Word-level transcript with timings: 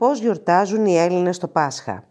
Πώς 0.00 0.20
γιορτάζουν 0.20 0.86
οι 0.86 0.96
Έλληνες 0.96 1.38
το 1.38 1.48
Πάσχα; 1.48 2.08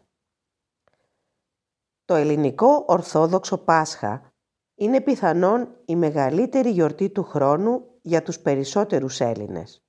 Το 2.05 2.15
ελληνικό 2.15 2.83
Ορθόδοξο 2.87 3.57
Πάσχα 3.57 4.33
είναι 4.75 5.01
πιθανόν 5.01 5.75
η 5.85 5.95
μεγαλύτερη 5.95 6.69
γιορτή 6.69 7.09
του 7.09 7.23
χρόνου 7.23 7.85
για 8.01 8.23
τους 8.23 8.39
περισσότερους 8.39 9.19
Έλληνες 9.19 9.83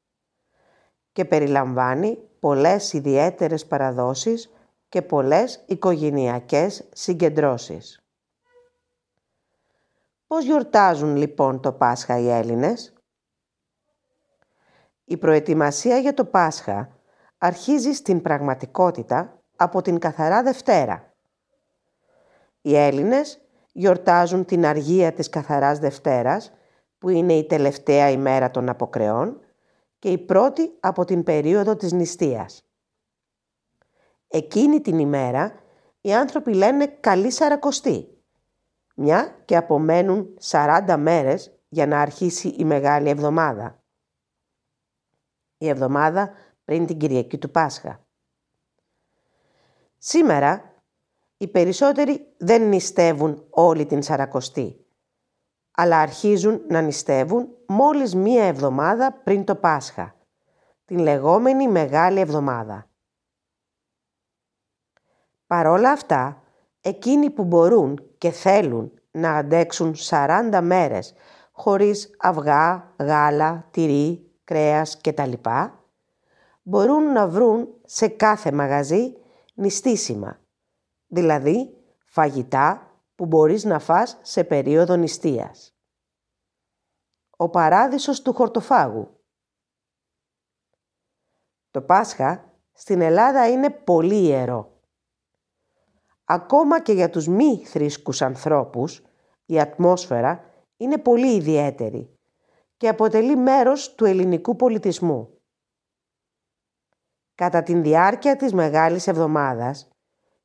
και 1.12 1.24
περιλαμβάνει 1.24 2.16
πολλές 2.38 2.92
ιδιαίτερες 2.92 3.66
παραδόσεις 3.66 4.50
και 4.88 5.02
πολλές 5.02 5.64
οικογενειακές 5.66 6.88
συγκεντρώσεις. 6.92 8.04
Πώς 10.26 10.44
γιορτάζουν 10.44 11.16
λοιπόν 11.16 11.60
το 11.60 11.72
Πάσχα 11.72 12.18
οι 12.18 12.28
Έλληνες; 12.28 12.92
Η 15.04 15.16
προετοιμασία 15.16 15.98
για 15.98 16.14
το 16.14 16.24
Πάσχα 16.24 16.94
αρχίζει 17.42 17.92
στην 17.92 18.22
πραγματικότητα 18.22 19.42
από 19.56 19.82
την 19.82 19.98
Καθαρά 19.98 20.42
Δευτέρα. 20.42 21.14
Οι 22.60 22.76
Έλληνες 22.76 23.40
γιορτάζουν 23.72 24.44
την 24.44 24.66
αργία 24.66 25.12
της 25.12 25.28
Καθαράς 25.28 25.78
Δευτέρας, 25.78 26.52
που 26.98 27.08
είναι 27.08 27.32
η 27.32 27.46
τελευταία 27.46 28.10
ημέρα 28.10 28.50
των 28.50 28.68
αποκρεών 28.68 29.40
και 29.98 30.10
η 30.10 30.18
πρώτη 30.18 30.70
από 30.80 31.04
την 31.04 31.22
περίοδο 31.22 31.76
της 31.76 31.92
νηστείας. 31.92 32.68
Εκείνη 34.28 34.80
την 34.80 34.98
ημέρα 34.98 35.52
οι 36.00 36.14
άνθρωποι 36.14 36.54
λένε 36.54 36.86
«Καλή 36.86 37.30
Σαρακοστή», 37.30 38.08
μια 38.94 39.42
και 39.44 39.56
απομένουν 39.56 40.38
40 40.40 40.96
μέρες 40.98 41.58
για 41.68 41.86
να 41.86 42.00
αρχίσει 42.00 42.48
η 42.48 42.64
Μεγάλη 42.64 43.08
Εβδομάδα. 43.08 43.82
Η 45.58 45.68
εβδομάδα 45.68 46.30
πριν 46.64 46.86
την 46.86 46.98
Κυριακή 46.98 47.38
του 47.38 47.50
Πάσχα. 47.50 48.04
Σήμερα 49.98 50.82
οι 51.36 51.48
περισσότεροι 51.48 52.34
δεν 52.38 52.68
νηστεύουν 52.68 53.46
όλη 53.50 53.86
την 53.86 54.02
Σαρακοστή, 54.02 54.86
αλλά 55.70 55.98
αρχίζουν 55.98 56.62
να 56.68 56.80
νηστεύουν 56.80 57.48
μόλις 57.66 58.14
μία 58.14 58.44
εβδομάδα 58.44 59.12
πριν 59.12 59.44
το 59.44 59.54
Πάσχα, 59.54 60.14
την 60.84 60.98
λεγόμενη 60.98 61.68
Μεγάλη 61.68 62.20
Εβδομάδα. 62.20 62.90
Παρόλα 65.46 65.90
αυτά, 65.90 66.42
εκείνοι 66.80 67.30
που 67.30 67.44
μπορούν 67.44 68.14
και 68.18 68.30
θέλουν 68.30 68.92
να 69.10 69.36
αντέξουν 69.36 69.94
40 69.98 70.60
μέρες 70.62 71.14
χωρίς 71.52 72.16
αυγά, 72.18 72.94
γάλα, 72.98 73.68
τυρί, 73.70 74.30
κρέας 74.44 75.00
κτλ 75.00 75.32
μπορούν 76.70 77.12
να 77.12 77.28
βρουν 77.28 77.68
σε 77.84 78.08
κάθε 78.08 78.52
μαγαζί 78.52 79.16
νηστίσιμα, 79.54 80.40
δηλαδή 81.06 81.76
φαγητά 82.04 82.94
που 83.14 83.26
μπορείς 83.26 83.64
να 83.64 83.78
φας 83.78 84.18
σε 84.22 84.44
περίοδο 84.44 84.96
νηστείας. 84.96 85.74
Ο 87.36 87.48
παράδεισος 87.48 88.22
του 88.22 88.32
χορτοφάγου 88.32 89.20
Το 91.70 91.82
Πάσχα 91.82 92.54
στην 92.72 93.00
Ελλάδα 93.00 93.48
είναι 93.48 93.70
πολύ 93.70 94.24
ιερό. 94.24 94.80
Ακόμα 96.24 96.82
και 96.82 96.92
για 96.92 97.10
τους 97.10 97.28
μη 97.28 97.64
θρήσκους 97.64 98.22
ανθρώπους, 98.22 99.02
η 99.46 99.60
ατμόσφαιρα 99.60 100.44
είναι 100.76 100.98
πολύ 100.98 101.34
ιδιαίτερη 101.34 102.18
και 102.76 102.88
αποτελεί 102.88 103.36
μέρος 103.36 103.94
του 103.94 104.04
ελληνικού 104.04 104.56
πολιτισμού. 104.56 105.39
Κατά 107.40 107.62
την 107.62 107.82
διάρκεια 107.82 108.36
της 108.36 108.52
Μεγάλης 108.52 109.06
Εβδομάδας, 109.06 109.88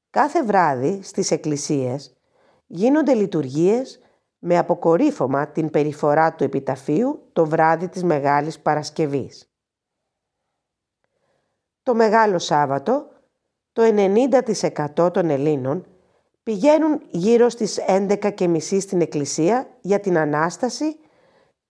κάθε 0.09 0.43
βράδυ 0.43 0.99
στις 1.03 1.31
εκκλησίες 1.31 2.17
γίνονται 2.67 3.13
λειτουργίες 3.13 3.99
με 4.39 4.57
αποκορύφωμα 4.57 5.47
την 5.47 5.69
περιφορά 5.69 6.35
του 6.35 6.43
επιταφείου 6.43 7.29
το 7.33 7.45
βράδυ 7.45 7.87
της 7.87 8.03
Μεγάλης 8.03 8.59
Παρασκευής. 8.59 9.51
Το 11.83 11.95
Μεγάλο 11.95 12.39
Σάββατο, 12.39 13.07
το 13.73 13.81
90% 14.95 15.13
των 15.13 15.29
Ελλήνων 15.29 15.85
πηγαίνουν 16.43 17.01
γύρω 17.09 17.49
στις 17.49 17.79
11.30 17.87 18.59
στην 18.59 19.01
εκκλησία 19.01 19.67
για 19.81 19.99
την 19.99 20.17
Ανάσταση 20.17 20.99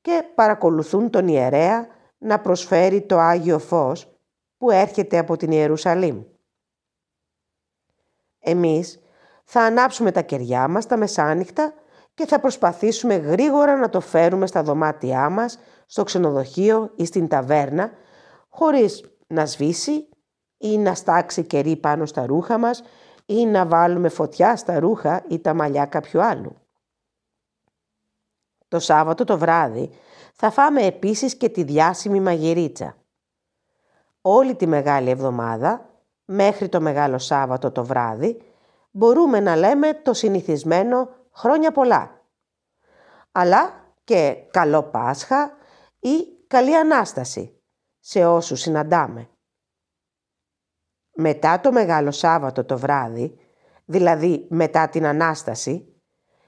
και 0.02 0.24
παρακολουθούν 0.36 1.09
τον 1.09 1.28
ιερέα 1.28 1.88
να 2.18 2.40
προσφέρει 2.40 3.02
το 3.02 3.19
Άγιο 3.19 3.59
Φως 3.59 4.15
που 4.66 4.72
έρχεται 4.72 5.18
από 5.18 5.38
την 5.38 5.52
Ιερουσαλήμ. 5.52 6.24
Εμείς 8.40 9.00
θα 9.44 9.62
ανάψουμε 9.62 10.12
τα 10.12 10.22
κεριά 10.22 10.68
μας 10.68 10.86
τα 10.86 10.98
μεσάνυχτα 10.98 11.74
και 12.14 12.26
θα 12.26 12.40
προσπαθήσουμε 12.40 13.16
γρήγορα 13.16 13.75
να 13.75 13.90
το 13.90 14.00
φέρουμε 14.00 14.48
στα 14.48 14.64
δωμάτια 14.64 15.30
μας, 15.30 15.59
στο 15.86 16.04
ξενοδοχείο 16.04 16.92
ή 16.96 17.06
στην 17.06 17.28
ταβέρνα, 17.28 17.92
χωρίς 18.50 19.06
να 19.28 19.46
σβήσει 19.46 20.09
ή 20.58 20.78
να 20.78 20.96
στάξει 20.96 21.44
κερί 21.44 21.75
πάνω 21.75 22.06
στα 22.06 22.25
ρούχα 22.25 22.58
μας 22.58 22.84
ή 23.25 23.46
να 23.46 23.66
βάλουμε 23.66 24.09
φωτιά 24.09 24.56
στα 24.56 24.80
ρούχα 24.80 25.25
ή 25.28 25.40
τα 25.40 25.54
μαλλιά 25.54 25.86
κάποιου 25.86 26.22
άλλου. 26.22 26.56
Το 28.68 28.80
Σάββατο 28.80 29.24
το 29.24 29.38
βράδυ 29.38 29.90
θα 30.34 30.52
φάμε 30.52 30.81
επίσης 30.81 31.36
και 31.36 31.50
τη 31.50 31.64
διάσημη 31.64 32.20
μαγειρίτσα 32.20 32.96
όλη 34.28 34.56
τη 34.56 34.68
Μεγάλη 34.68 35.09
Εβδομάδα, 35.09 35.90
μέχρι 36.25 36.69
το 36.69 36.81
Μεγάλο 36.81 37.18
Σάββατο 37.18 37.72
το 37.72 37.86
βράδυ, 37.86 38.41
μπορούμε 38.91 39.40
να 39.40 39.56
λέμε 39.56 39.94
το 39.94 40.13
συνηθισμένο 40.13 41.09
«χρόνια 41.31 41.72
πολλά». 41.72 42.22
Αλλά 43.31 43.94
και 44.03 44.47
«καλό 44.52 44.84
Πάσχα» 44.84 45.58
ή 46.00 46.25
«καλή 46.47 46.75
Ανάσταση» 46.75 47.62
σε 48.00 48.25
όσους 48.25 48.59
συναντάμε. 48.59 49.30
Μετά 51.13 51.59
το 51.59 51.72
Μεγάλο 51.72 52.12
Σάββατο 52.12 52.66
το 52.66 52.78
βράδυ, 52.78 53.40
δηλαδή 53.86 54.47
μετά 54.50 54.90
την 54.90 55.06
Ανάσταση, 55.06 56.02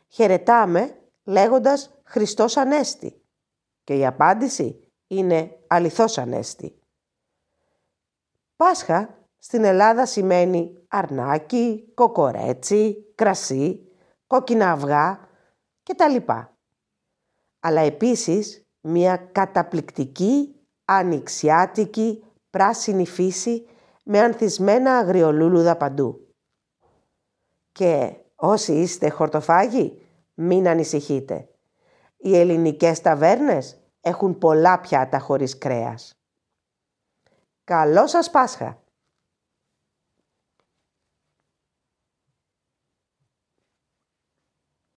χαιρετάμε 0.07 0.99
λέγοντας 1.23 1.99
«Χριστός 2.03 2.57
Ανέστη» 2.57 3.21
και 3.83 3.97
η 3.97 4.05
απάντηση 4.05 4.91
είναι 5.07 5.57
«αληθώς 5.67 6.17
Ανέστη». 6.17 6.81
Πάσχα 8.57 9.17
στην 9.37 9.63
Ελλάδα 9.63 10.05
σημαίνει 10.05 10.85
αρνάκι, 10.87 11.91
κοκορέτσι, 11.93 13.11
κρασί, 13.15 13.87
κόκκινα 14.27 14.71
αυγά 14.71 15.19
κτλ. 15.83 16.31
Αλλά 17.59 17.81
επίσης 17.81 18.67
μια 18.81 19.17
καταπληκτική, 19.17 20.55
ανοιξιάτικη, 20.85 22.23
πράσινη 22.49 23.07
φύση 23.07 23.67
με 24.03 24.19
ανθισμένα 24.19 24.97
αγριολούλουδα 24.97 25.77
παντού. 25.77 26.27
Και 27.71 28.15
όσοι 28.35 28.73
είστε 28.73 29.09
χορτοφάγοι, 29.09 30.01
μην 30.33 30.67
ανησυχείτε. 30.67 31.49
Οι 32.17 32.37
ελληνικές 32.37 33.01
ταβέρνες 33.01 33.81
έχουν 34.01 34.37
πολλά 34.37 34.79
πιάτα 34.79 35.19
χωρίς 35.19 35.57
κρέας. 35.57 36.17
Καλό 37.67 38.07
σας 38.07 38.29
Πάσχα! 38.29 38.77